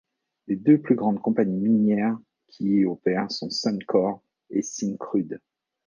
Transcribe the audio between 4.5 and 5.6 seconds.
Syncrude.